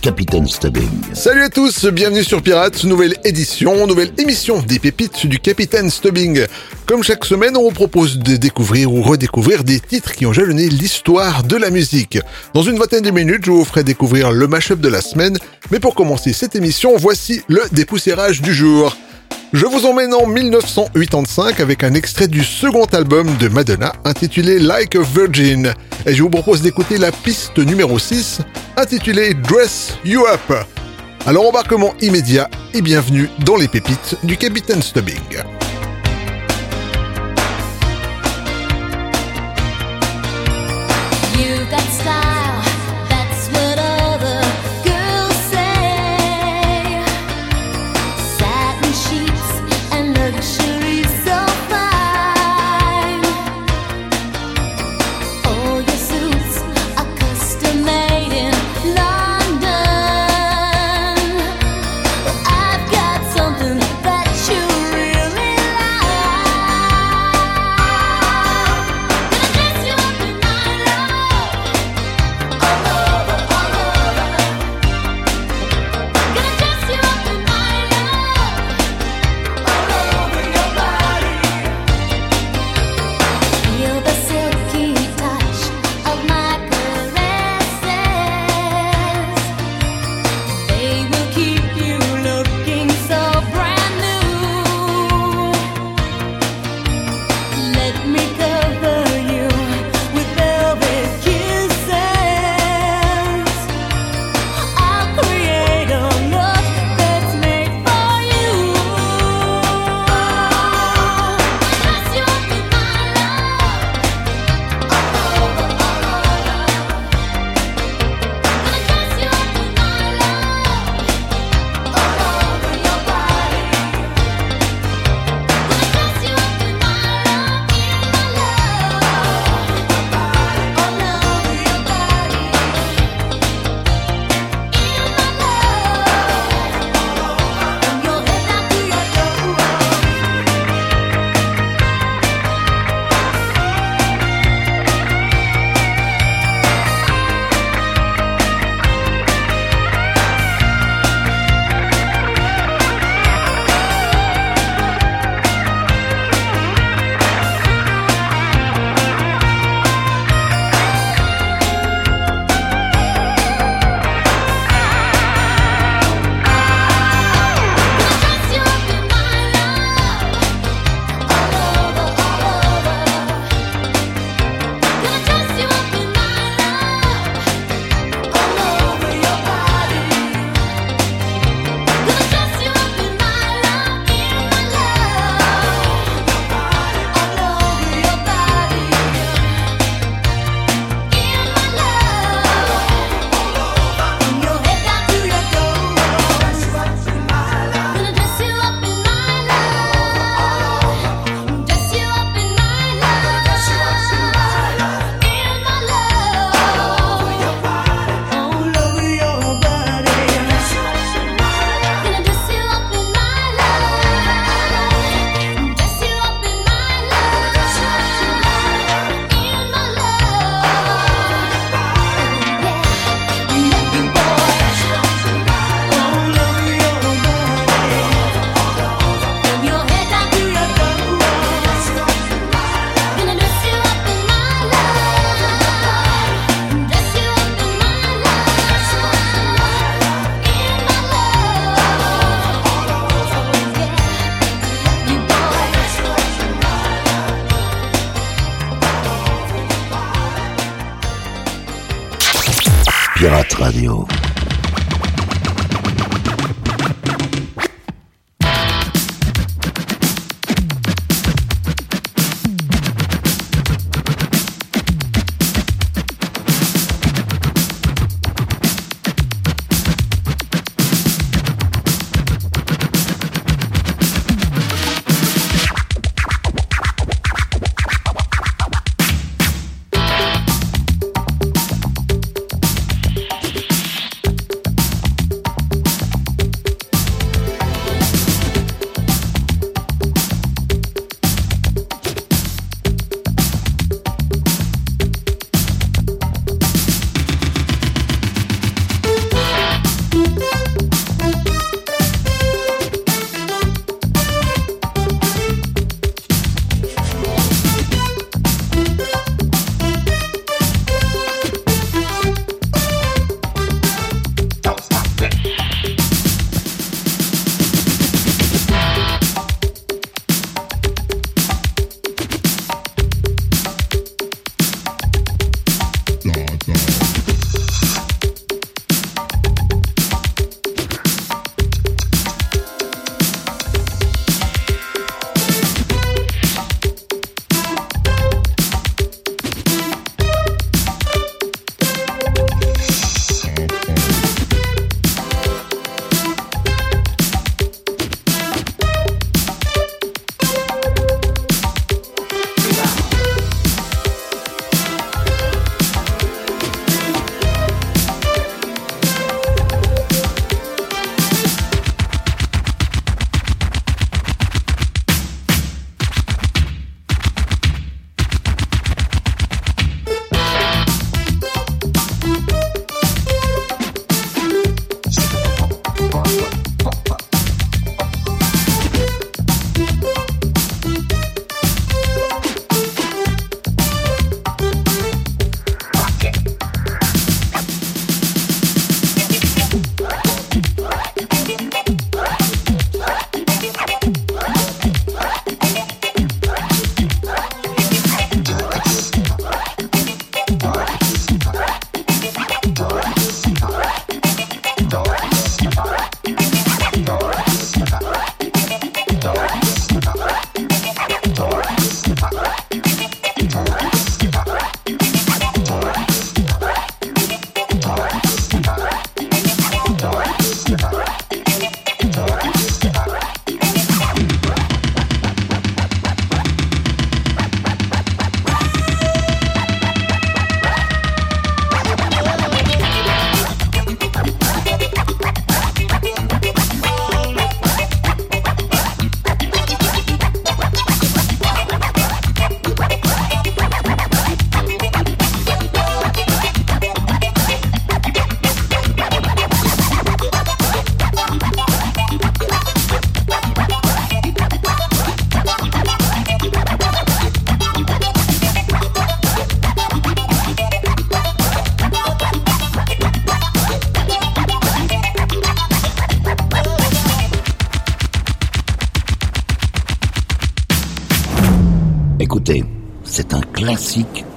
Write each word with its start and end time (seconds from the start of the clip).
Capitaine 0.00 0.46
Stubbing. 0.46 0.88
Salut 1.12 1.42
à 1.42 1.48
tous, 1.48 1.86
bienvenue 1.86 2.22
sur 2.22 2.40
Pirates, 2.40 2.84
nouvelle 2.84 3.16
édition, 3.24 3.86
nouvelle 3.86 4.12
émission 4.18 4.60
des 4.62 4.78
pépites 4.78 5.26
du 5.26 5.38
Capitaine 5.40 5.90
Stubbing. 5.90 6.46
Comme 6.86 7.02
chaque 7.02 7.24
semaine, 7.24 7.56
on 7.56 7.62
vous 7.62 7.72
propose 7.72 8.18
de 8.18 8.36
découvrir 8.36 8.92
ou 8.92 9.02
redécouvrir 9.02 9.64
des 9.64 9.80
titres 9.80 10.12
qui 10.12 10.24
ont 10.26 10.32
jalonné 10.32 10.68
l'histoire 10.68 11.42
de 11.42 11.56
la 11.56 11.70
musique. 11.70 12.18
Dans 12.54 12.62
une 12.62 12.78
vingtaine 12.78 13.02
de 13.02 13.10
minutes, 13.10 13.44
je 13.44 13.50
vous 13.50 13.64
ferai 13.64 13.82
découvrir 13.82 14.30
le 14.30 14.46
mashup 14.46 14.80
de 14.80 14.88
la 14.88 15.00
semaine, 15.00 15.36
mais 15.70 15.80
pour 15.80 15.94
commencer 15.94 16.32
cette 16.32 16.54
émission, 16.54 16.96
voici 16.96 17.42
le 17.48 17.62
dépoussiérage 17.72 18.40
du 18.40 18.54
jour. 18.54 18.96
Je 19.54 19.64
vous 19.64 19.86
emmène 19.86 20.12
en 20.12 20.26
1985 20.26 21.60
avec 21.60 21.82
un 21.82 21.94
extrait 21.94 22.28
du 22.28 22.44
second 22.44 22.84
album 22.84 23.34
de 23.38 23.48
Madonna 23.48 23.94
intitulé 24.04 24.58
Like 24.58 24.94
a 24.94 25.00
Virgin. 25.00 25.72
Et 26.04 26.12
je 26.12 26.22
vous 26.22 26.28
propose 26.28 26.60
d'écouter 26.60 26.98
la 26.98 27.10
piste 27.10 27.56
numéro 27.58 27.98
6 27.98 28.40
intitulée 28.76 29.32
Dress 29.32 29.96
You 30.04 30.26
Up. 30.26 30.66
Alors 31.26 31.48
embarquement 31.48 31.94
immédiat 32.02 32.50
et 32.74 32.82
bienvenue 32.82 33.30
dans 33.46 33.56
les 33.56 33.68
pépites 33.68 34.16
du 34.22 34.36
Capitaine 34.36 34.82
Stubbing. 34.82 35.16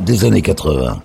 des 0.01 0.25
années 0.25 0.41
80. 0.41 0.99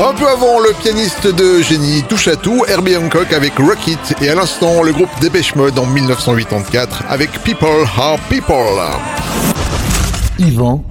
Un 0.00 0.14
peu 0.14 0.28
avant, 0.28 0.60
le 0.60 0.72
pianiste 0.80 1.26
de 1.26 1.60
génie 1.60 2.04
touche 2.08 2.28
à 2.28 2.36
tout, 2.36 2.64
Herbie 2.68 2.96
Hancock 2.96 3.32
avec 3.32 3.58
Rocket 3.58 4.14
et 4.22 4.28
à 4.28 4.36
l'instant, 4.36 4.82
le 4.84 4.92
groupe 4.92 5.10
Dépêche 5.20 5.56
Mode 5.56 5.76
en 5.78 5.86
1984 5.86 7.04
avec 7.08 7.30
People 7.42 7.84
Are 7.96 8.16
People. 8.28 8.54
Yvan, 10.38 10.84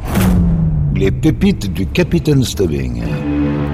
les 0.94 1.12
pépites 1.12 1.72
du 1.72 1.88
Capitaine 1.88 2.44
Stubbing. 2.44 3.02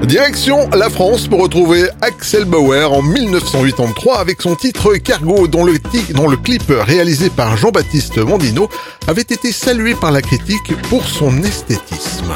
Direction 0.06 0.70
la 0.72 0.90
France 0.90 1.30
pour 1.30 1.42
retrouver 1.42 1.88
Axel 2.02 2.44
Bauer 2.44 2.92
en 2.92 3.02
1983 3.02 4.20
avec 4.20 4.42
son 4.42 4.56
titre 4.56 4.96
Cargo 4.96 5.48
dont 5.48 5.64
le, 5.64 5.76
dont 6.14 6.28
le 6.28 6.36
clip 6.36 6.64
réalisé 6.68 7.30
par 7.30 7.56
Jean-Baptiste 7.56 8.18
Mondino 8.18 8.70
avait 9.08 9.22
été 9.22 9.54
salué 9.54 9.96
par 9.96 10.12
la 10.12 10.22
critique 10.22 10.76
pour 10.90 11.06
son 11.06 11.42
esthétisme. 11.44 12.34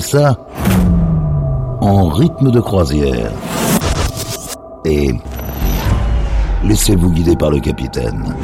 c'est 0.00 0.18
ça 0.18 0.36
En 1.80 2.08
rythme 2.08 2.50
de 2.50 2.60
croisière. 2.60 3.32
Et 4.84 5.10
laissez-vous 6.64 7.10
guider 7.10 7.36
par 7.36 7.50
le 7.50 7.60
capitaine. 7.60 8.34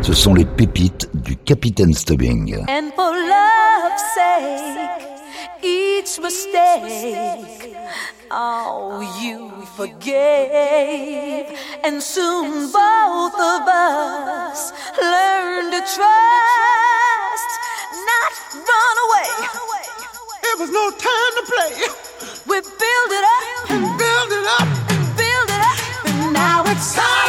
Ce 0.00 0.12
sont 0.12 0.34
les 0.34 0.44
pépites 0.44 1.08
du 1.14 1.36
capitaine 1.36 1.92
Stubbing. 1.92 2.56
And 2.68 2.90
for 2.94 3.12
love's 3.12 4.04
sake, 4.14 5.08
each 5.62 6.20
mistake, 6.22 7.76
oh, 8.30 9.00
you 9.20 9.50
forgave. 9.76 11.46
And 11.84 12.00
soon 12.00 12.70
both 12.70 13.34
of 13.34 13.62
us 13.66 14.72
learned 15.00 15.72
to 15.72 15.80
trust, 15.80 17.50
not 18.08 18.32
run 18.54 18.96
away. 19.04 19.46
run 19.46 19.56
away. 19.68 19.87
was 20.58 20.70
no 20.70 20.90
time 20.90 21.32
to 21.36 21.42
play. 21.46 21.72
We 22.46 22.60
build 22.60 23.10
it 23.18 23.24
up 23.36 23.70
and 23.70 23.98
build 23.98 24.32
it 24.32 24.46
up 24.58 24.68
and 24.90 25.16
build 25.16 25.50
it 25.50 25.60
up, 25.60 26.06
and 26.06 26.32
now 26.32 26.64
it's 26.66 26.94
time. 26.96 27.27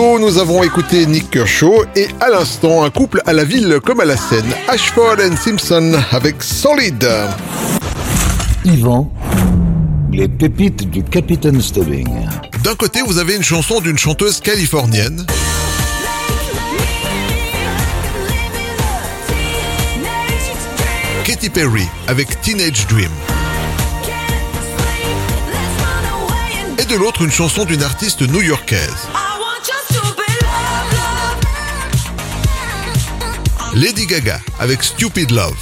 nous 0.00 0.38
avons 0.38 0.62
écouté 0.62 1.04
Nick 1.04 1.30
Kershaw 1.30 1.84
et 1.94 2.08
à 2.20 2.30
l'instant, 2.30 2.84
un 2.84 2.90
couple 2.90 3.20
à 3.26 3.34
la 3.34 3.44
ville 3.44 3.80
comme 3.84 4.00
à 4.00 4.06
la 4.06 4.16
scène, 4.16 4.50
Ashford 4.68 5.16
Simpson 5.42 5.92
avec 6.10 6.42
Solid. 6.42 7.06
Yvan, 8.64 9.12
les 10.10 10.26
pépites 10.26 10.88
du 10.88 11.02
Capitaine 11.02 11.60
Stubbing. 11.60 12.08
D'un 12.64 12.74
côté, 12.76 13.02
vous 13.02 13.18
avez 13.18 13.36
une 13.36 13.42
chanson 13.42 13.80
d'une 13.80 13.98
chanteuse 13.98 14.40
californienne. 14.40 15.26
Katy 21.24 21.50
Perry 21.50 21.86
avec 22.06 22.40
Teenage 22.40 22.86
Dream. 22.86 23.10
Et 26.78 26.84
de 26.86 26.94
l'autre, 26.96 27.22
une 27.22 27.30
chanson 27.30 27.66
d'une 27.66 27.82
artiste 27.82 28.22
new-yorkaise. 28.22 29.09
Lady 33.80 34.04
Gaga 34.04 34.38
avec 34.58 34.82
Stupid 34.82 35.30
Love. 35.30 35.56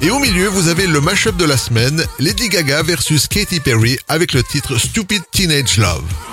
Et 0.00 0.08
au 0.08 0.18
milieu, 0.18 0.48
vous 0.48 0.68
avez 0.68 0.86
le 0.86 1.02
mashup 1.02 1.36
de 1.36 1.44
la 1.44 1.58
semaine, 1.58 2.02
Lady 2.18 2.48
Gaga 2.48 2.82
versus 2.82 3.28
Katy 3.28 3.60
Perry 3.60 3.98
avec 4.08 4.32
le 4.32 4.42
titre 4.42 4.78
Stupid 4.78 5.22
Teenage 5.30 5.76
Love. 5.76 6.27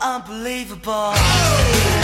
unbelievable. 0.00 2.03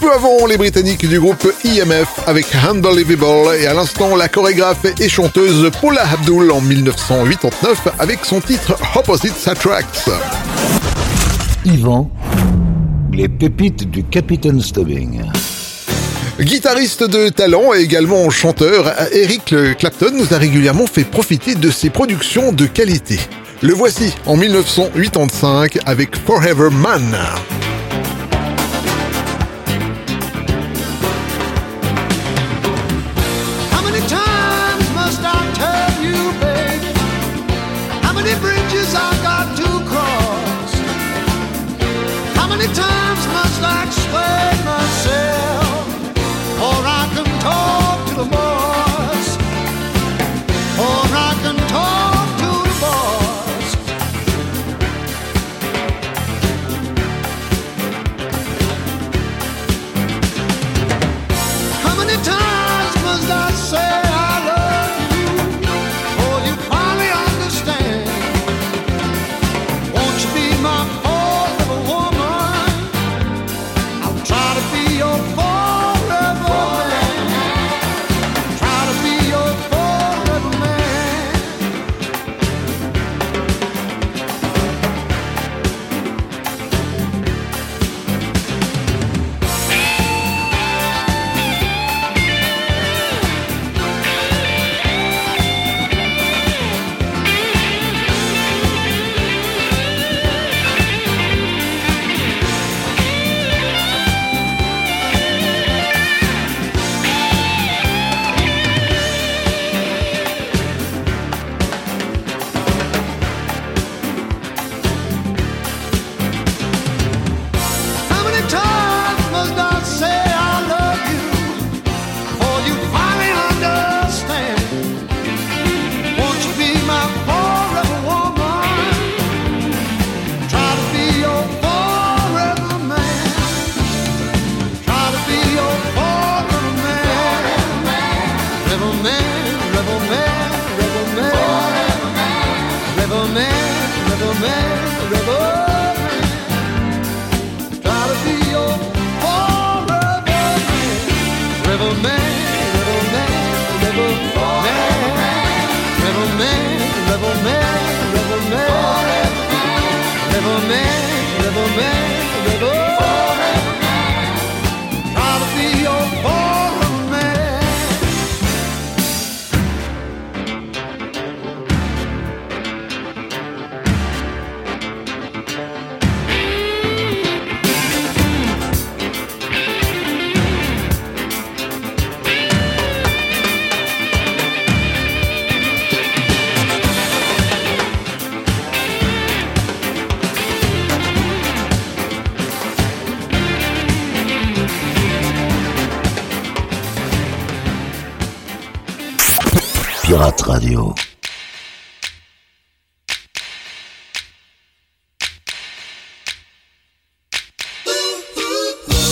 Peu 0.00 0.12
avant, 0.12 0.46
les 0.46 0.56
Britanniques 0.56 1.06
du 1.06 1.20
groupe 1.20 1.46
IMF 1.64 2.20
avec 2.26 2.46
Unbelievable 2.54 3.54
et 3.60 3.66
à 3.66 3.74
l'instant, 3.74 4.16
la 4.16 4.28
chorégraphe 4.28 4.86
et 4.98 5.08
chanteuse 5.08 5.70
Paula 5.80 6.02
Abdul 6.10 6.50
en 6.50 6.60
1989 6.60 7.88
avec 7.98 8.24
son 8.24 8.40
titre 8.40 8.76
Opposites 8.94 9.46
Attracts. 9.46 10.10
Yvan, 11.66 12.10
les 13.12 13.28
pépites 13.28 13.90
du 13.90 14.02
Capitaine 14.04 14.60
Stubbing. 14.62 15.22
Guitariste 16.40 17.04
de 17.04 17.28
talent 17.28 17.74
et 17.74 17.80
également 17.80 18.30
chanteur, 18.30 18.94
Eric 19.12 19.54
Clapton 19.78 20.12
nous 20.14 20.32
a 20.32 20.38
régulièrement 20.38 20.86
fait 20.86 21.04
profiter 21.04 21.54
de 21.54 21.70
ses 21.70 21.90
productions 21.90 22.52
de 22.52 22.64
qualité. 22.64 23.18
Le 23.60 23.74
voici 23.74 24.14
en 24.24 24.36
1985 24.36 25.78
avec 25.84 26.16
Forever 26.16 26.70
Man. 26.70 27.14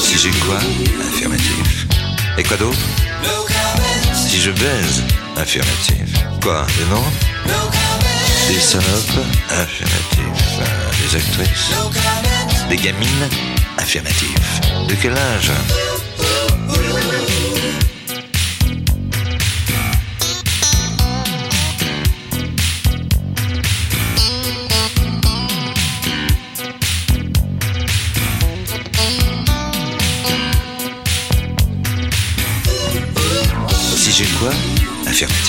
Si 0.02 0.18
j'ai 0.18 0.30
quoi 0.40 0.56
Affirmatif. 0.56 1.86
Et 2.38 2.42
quoi 2.42 2.56
d'autre 2.56 2.78
Si 4.12 4.40
je 4.40 4.50
baise 4.50 5.04
Affirmatif. 5.36 6.12
Quoi 6.42 6.66
Des 6.76 6.84
noms 6.86 7.04
Des 8.48 8.58
salopes 8.58 9.24
Affirmatif. 9.50 10.58
Des 11.02 11.16
actrices 11.16 11.70
Des 12.68 12.76
gamines 12.76 13.28
Affirmatif. 13.76 14.60
De 14.88 14.94
quel 15.00 15.12
âge 15.12 15.52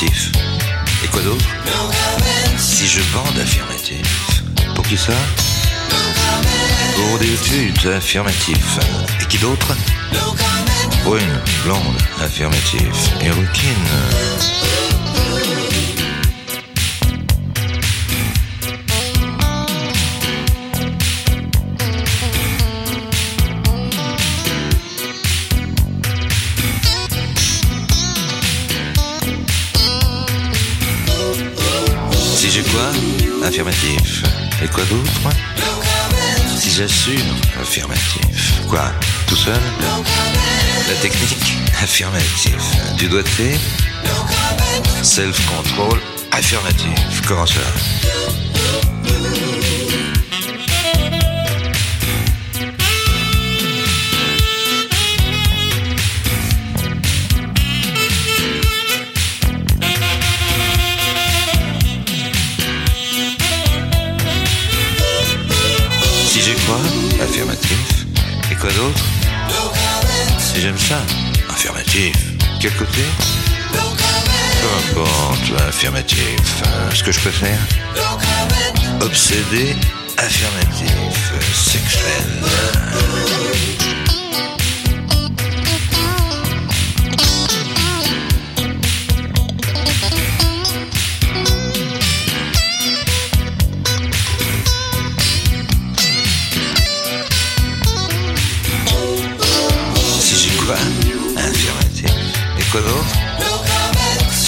Et 0.01 1.07
quoi 1.09 1.21
d'autre 1.21 1.45
Si 2.57 2.87
je 2.87 3.01
bande 3.13 3.37
affirmatif. 3.37 4.43
Pour 4.73 4.85
qui 4.85 4.95
ça 4.95 5.11
Pour 6.95 7.19
des 7.19 7.35
putes 7.35 7.85
affirmatif. 7.85 8.79
Et 9.21 9.25
qui 9.25 9.37
d'autre 9.39 9.75
Brune, 11.03 11.41
blonde, 11.65 11.97
affirmatif. 12.21 13.11
Et 13.21 13.29
rouquine. 13.29 14.58
Affirmatif. 33.59 34.23
Et 34.63 34.69
quoi 34.69 34.85
d'autre? 34.85 35.11
Si 36.57 36.71
j'assure 36.71 37.19
Affirmatif. 37.59 38.61
Quoi? 38.69 38.89
Tout 39.27 39.35
seul? 39.35 39.59
La 40.87 40.93
technique? 41.01 41.57
Affirmatif. 41.83 42.55
Du 42.95 43.09
doigté? 43.09 43.59
Self-control? 45.03 45.99
Affirmatif. 46.31 47.21
Comment 47.27 47.45
ça? 47.45 47.59
Quoi 68.69 68.77
d'autre 68.77 69.03
Si 70.37 70.61
j'aime 70.61 70.77
ça 70.77 71.01
Affirmatif. 71.49 72.13
Quel 72.59 72.71
côté? 72.73 73.01
Peu 73.71 74.99
importe, 74.99 75.61
affirmatif. 75.67 76.61
Euh, 76.65 76.91
ce 76.93 77.03
que 77.03 77.11
je 77.11 77.19
préfère 77.19 77.57
Obsédé, 79.01 79.75
affirmatif, 80.17 81.33
sexuel. 81.53 83.88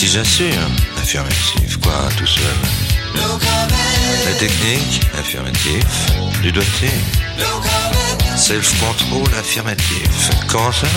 Si 0.02 0.08
j'assure 0.08 0.48
Affirmatif. 0.98 1.78
Quoi, 1.80 2.10
tout 2.18 2.26
seul 2.26 2.44
La 4.26 4.34
technique 4.34 5.00
Affirmatif. 5.20 5.86
Du 6.42 6.52
doigté 6.52 6.90
Self-control 8.36 9.28
affirmatif. 9.38 10.32
Comment 10.48 10.72
ça 10.72 10.88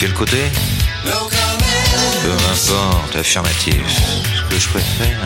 Quel 0.00 0.14
côté 0.14 0.38
importe, 2.50 3.16
affirmatif. 3.16 3.82
Ce 4.34 4.54
que 4.54 4.58
je 4.58 4.68
préfère 4.70 5.18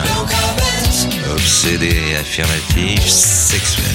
Obsédé, 1.31 2.15
affirmatif, 2.19 3.07
sexuel. 3.07 3.85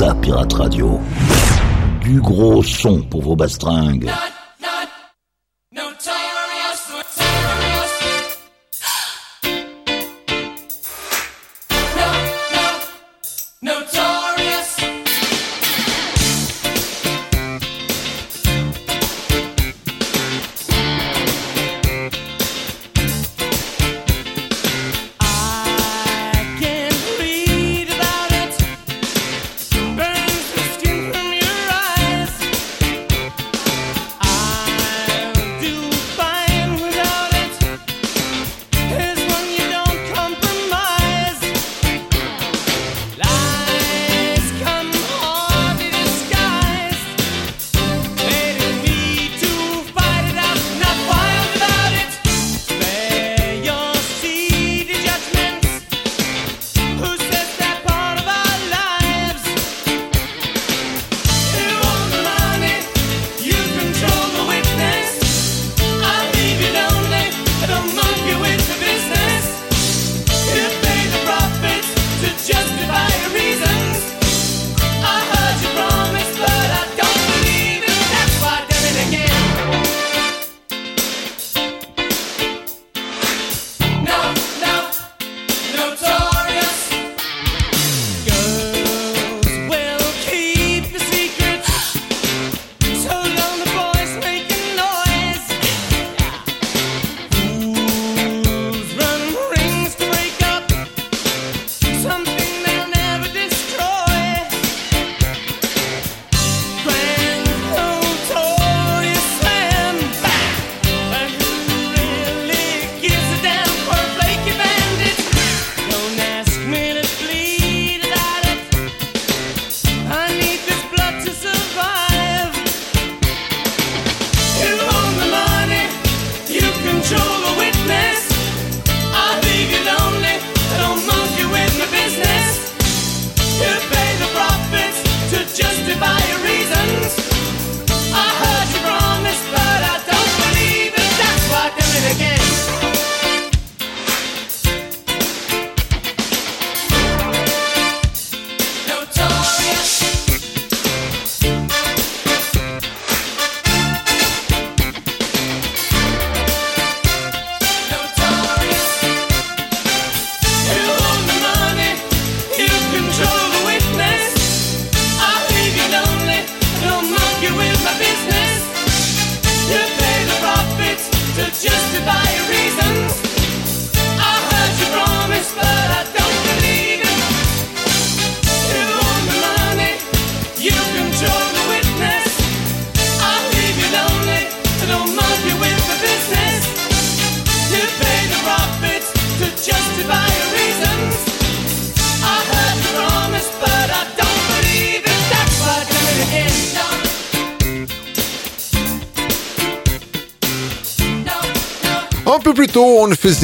Pirate 0.00 0.54
Radio. 0.54 0.98
Du 2.00 2.22
gros 2.22 2.62
son 2.62 3.02
pour 3.02 3.20
vos 3.20 3.36
bastringues. 3.36 4.08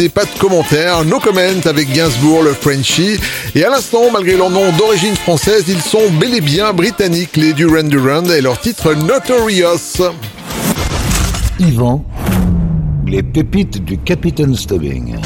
pas 0.04 0.24
de 0.24 0.38
commentaires, 0.38 1.04
no 1.04 1.18
comment 1.18 1.40
avec 1.64 1.90
Gainsbourg, 1.90 2.42
le 2.42 2.52
Frenchie. 2.52 3.18
Et 3.54 3.64
à 3.64 3.70
l'instant, 3.70 4.10
malgré 4.12 4.36
leur 4.36 4.50
nom 4.50 4.70
d'origine 4.72 5.16
française, 5.16 5.64
ils 5.68 5.80
sont 5.80 6.10
bel 6.20 6.34
et 6.34 6.42
bien 6.42 6.72
britanniques, 6.74 7.36
les 7.36 7.54
Duran 7.54 7.84
Duran, 7.84 8.24
et 8.24 8.42
leur 8.42 8.60
titre 8.60 8.92
Notorious. 8.92 10.12
Yvan, 11.58 12.04
les 13.06 13.22
pépites 13.22 13.82
du 13.84 13.96
Capitaine 13.98 14.54
Stubbing. 14.54 15.16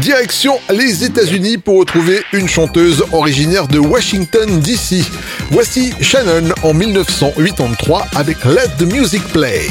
Direction 0.00 0.54
les 0.70 1.04
États-Unis 1.04 1.58
pour 1.58 1.78
retrouver 1.78 2.22
une 2.32 2.48
chanteuse 2.48 3.04
originaire 3.12 3.68
de 3.68 3.78
Washington, 3.78 4.60
D.C. 4.60 5.04
Voici 5.50 5.92
Shannon 6.00 6.52
en 6.64 6.74
1983 6.74 8.06
avec 8.16 8.44
Let 8.44 8.68
the 8.78 8.92
Music 8.92 9.22
Play. 9.28 9.68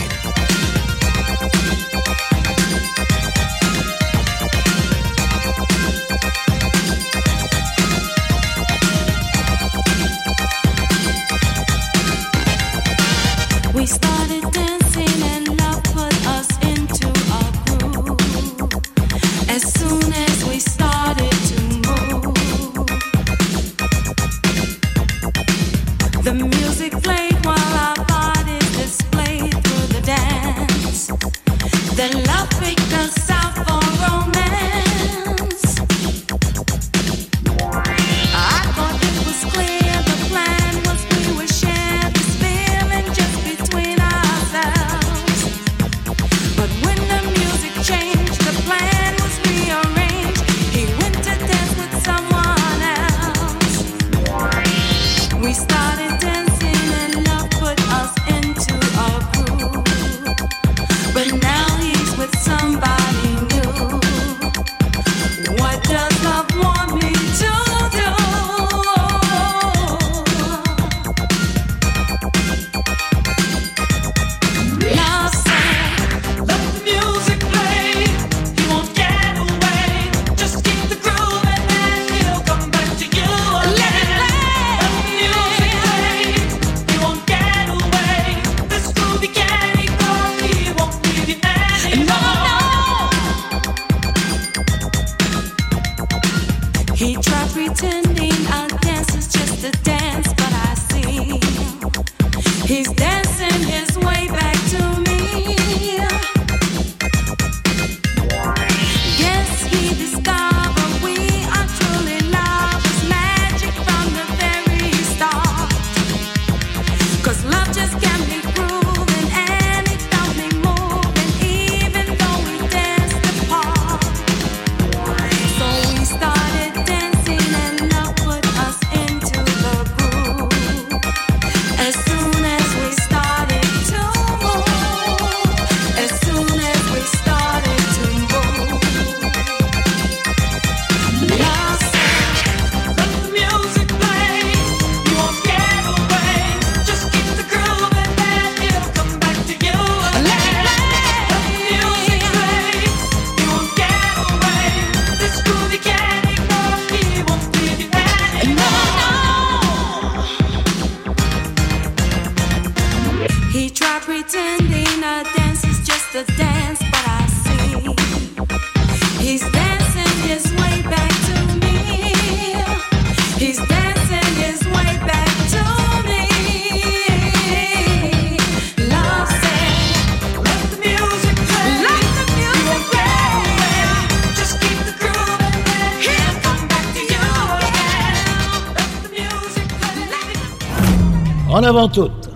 avant 191.71 191.87
toute. 191.87 192.29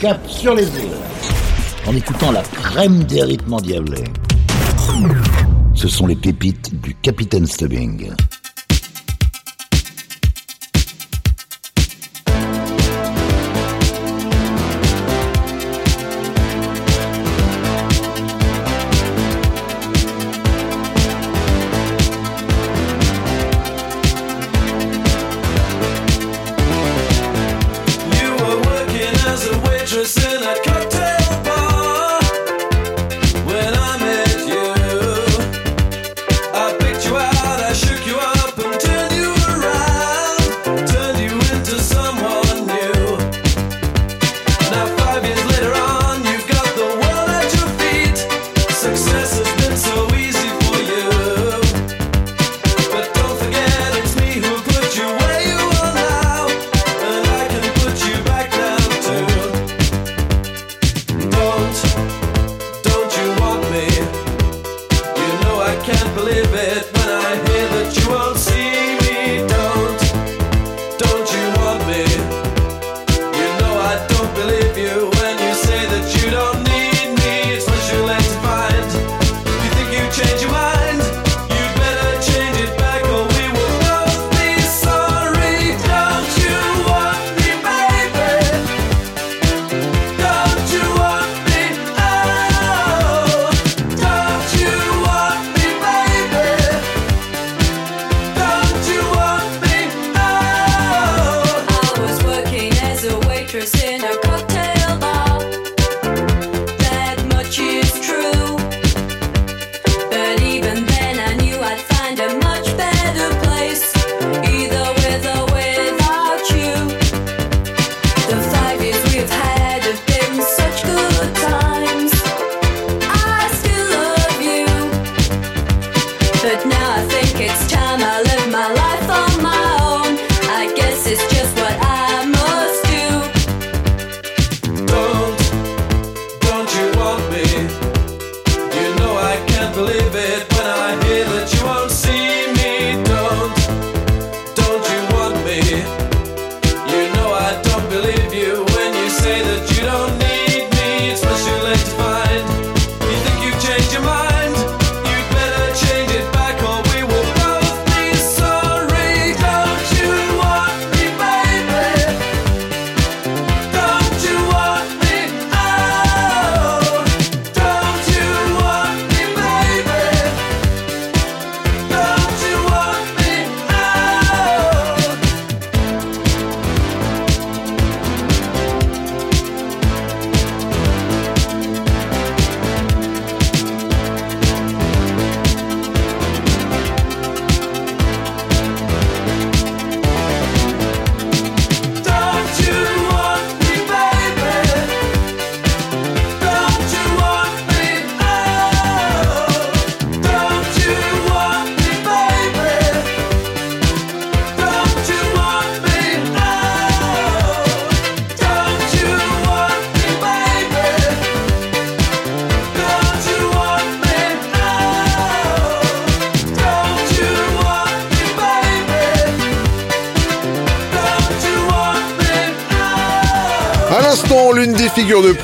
Cap 0.00 0.20
sur 0.28 0.54
les 0.54 0.64
îles. 0.64 0.98
En 1.86 1.96
écoutant 1.96 2.30
la 2.30 2.42
crème 2.42 3.02
des 3.04 3.22
rythmes 3.22 3.54
endiablés. 3.54 4.04
Ce 5.74 5.88
sont 5.88 6.06
les 6.06 6.14
pépites 6.14 6.78
du 6.78 6.94
Capitaine 6.96 7.46
Stubbing. 7.46 8.10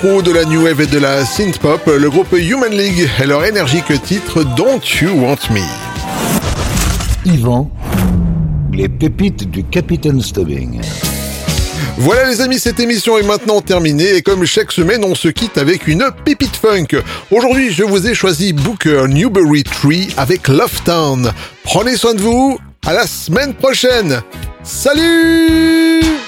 De 0.02 0.32
la 0.32 0.44
new 0.44 0.62
wave 0.62 0.80
et 0.80 0.86
de 0.86 0.98
la 0.98 1.26
synth 1.26 1.58
pop, 1.58 1.82
le 1.86 2.08
groupe 2.08 2.32
Human 2.32 2.72
League 2.72 3.06
et 3.22 3.26
leur 3.26 3.44
énergique 3.44 3.92
titre 4.02 4.42
Don't 4.56 4.80
You 5.00 5.10
Want 5.14 5.36
Me. 5.50 5.60
Yvan, 7.26 7.70
les 8.72 8.88
pépites 8.88 9.50
du 9.50 9.62
Capitaine 9.62 10.22
Stubbing. 10.22 10.80
Voilà 11.98 12.30
les 12.30 12.40
amis, 12.40 12.58
cette 12.58 12.80
émission 12.80 13.18
est 13.18 13.22
maintenant 13.26 13.60
terminée 13.60 14.16
et 14.16 14.22
comme 14.22 14.46
chaque 14.46 14.72
semaine, 14.72 15.04
on 15.04 15.14
se 15.14 15.28
quitte 15.28 15.58
avec 15.58 15.86
une 15.86 16.06
pépite 16.24 16.56
funk. 16.56 16.98
Aujourd'hui, 17.30 17.70
je 17.70 17.82
vous 17.82 18.06
ai 18.06 18.14
choisi 18.14 18.54
Booker 18.54 19.04
Newberry 19.06 19.64
Tree 19.64 20.08
avec 20.16 20.48
Love 20.48 20.82
Town. 20.84 21.30
Prenez 21.62 21.96
soin 21.96 22.14
de 22.14 22.22
vous, 22.22 22.58
à 22.86 22.94
la 22.94 23.06
semaine 23.06 23.52
prochaine. 23.52 24.22
Salut 24.62 26.19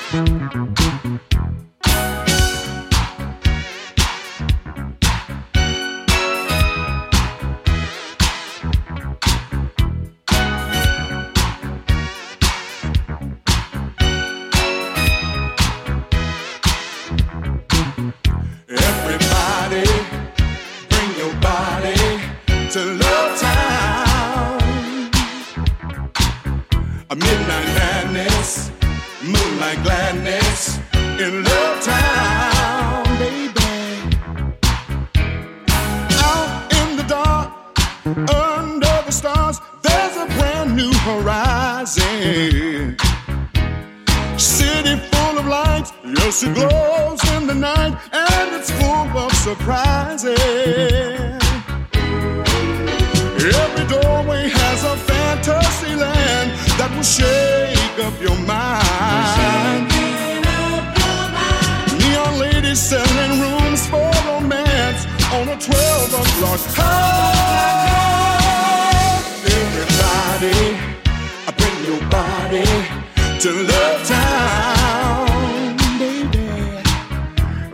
City 44.38 44.94
full 45.10 45.38
of 45.38 45.46
lights, 45.46 45.92
yes, 46.04 46.44
it 46.44 46.54
glows 46.54 47.20
in 47.32 47.48
the 47.48 47.54
night, 47.54 47.98
and 48.12 48.54
it's 48.54 48.70
full 48.70 49.08
of 49.18 49.32
surprises. 49.32 50.38
Every 53.42 53.86
doorway 53.88 54.48
has 54.50 54.84
a 54.84 54.96
fantasy 54.98 55.96
land 55.96 56.52
that 56.78 56.90
will 56.94 57.02
shake 57.02 57.98
up 58.06 58.14
your 58.20 58.38
mind. 58.46 59.90
Neon 61.98 62.38
ladies 62.38 62.78
selling 62.78 63.40
rooms 63.40 63.84
for 63.88 64.12
romance 64.30 65.06
on 65.34 65.48
a 65.48 65.56
12 65.58 66.14
o'clock 66.22 66.60
high. 66.78 68.22
Everybody, 69.44 70.91
body 72.52 72.64
to 73.40 73.50
Love 73.50 74.06
Town, 74.06 75.76
baby. 75.98 76.48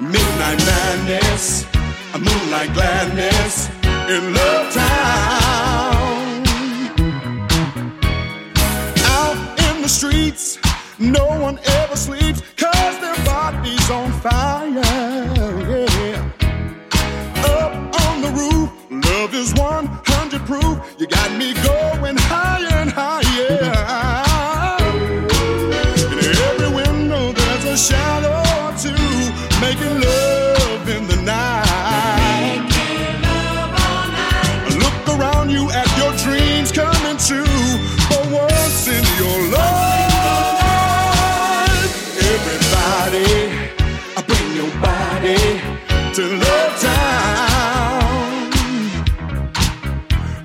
Midnight 0.01 0.61
madness, 0.71 1.67
a 2.15 2.19
moonlight 2.19 2.73
gladness 2.75 3.69
in 4.09 4.35
Love 4.35 4.73
Town. 4.73 6.47
Out 9.17 9.61
in 9.67 9.83
the 9.83 9.89
streets, 9.89 10.59
no 10.99 11.27
one 11.27 11.59
ever 11.81 11.97
sleeps, 11.97 12.43
cause 12.57 12.99
their 13.01 13.17
body's 13.25 13.91
on 13.91 14.13
fire. 14.21 15.38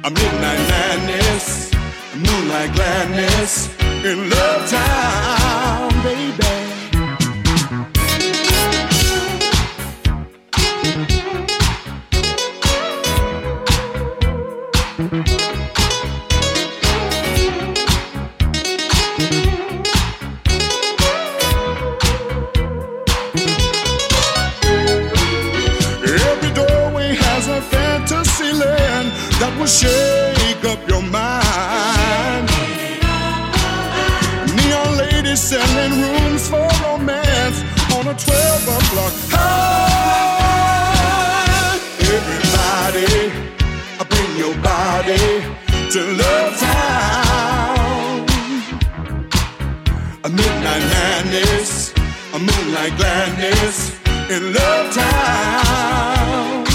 A 0.05 0.09
midnight 0.09 0.59
madness, 0.67 1.71
moonlight 2.13 2.73
gladness 2.75 3.69
in 4.03 4.29
Love 4.29 4.69
Town, 4.69 5.42
will 29.63 29.69
shake 29.69 30.65
up 30.65 30.79
your 30.89 31.01
mind. 31.01 32.49
Neon 34.55 34.97
ladies 34.97 35.39
selling 35.39 35.93
rooms 36.03 36.49
for 36.49 36.67
romance 36.83 37.63
on 37.95 38.07
a 38.07 38.13
12 38.13 38.67
o'clock 38.77 39.13
high. 39.31 40.59
Everybody, 42.15 43.07
bring 44.11 44.31
your 44.43 44.55
body 44.61 45.25
to 45.93 45.99
Love 46.21 46.53
Town. 46.59 48.27
A 50.25 50.29
midnight 50.29 50.85
madness, 50.93 51.71
a 52.33 52.39
moonlight 52.47 52.93
gladness 52.97 53.75
in 54.29 54.41
Love 54.53 54.87
Town. 54.93 56.65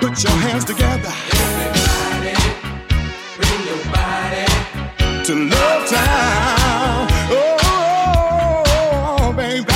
Put 0.00 0.14
your 0.24 0.36
hands 0.46 0.64
together. 0.64 1.14
To 5.28 5.34
Love 5.34 5.86
Town. 5.90 7.06
Oh, 7.30 8.62
oh, 9.20 9.32
baby. 9.36 9.66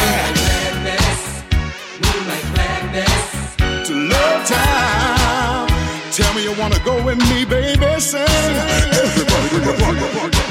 To 3.85 3.95
Love 3.95 4.47
Town. 4.49 5.69
Tell 6.11 6.33
me 6.33 6.45
you 6.45 6.55
wanna 6.59 6.79
go 6.87 7.05
with 7.05 7.19
me, 7.29 7.45
baby. 7.45 8.01
Say, 8.01 8.25
everybody, 8.25 9.49
bring 9.51 9.65
your 9.65 10.42